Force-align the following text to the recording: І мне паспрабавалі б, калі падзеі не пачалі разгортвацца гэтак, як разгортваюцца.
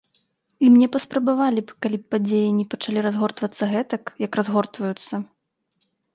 І 0.67 0.69
мне 0.77 0.85
паспрабавалі 0.95 1.61
б, 1.71 1.75
калі 1.87 1.99
падзеі 2.13 2.47
не 2.57 2.65
пачалі 2.73 2.99
разгортвацца 3.09 3.63
гэтак, 3.75 4.03
як 4.27 4.31
разгортваюцца. 4.43 5.13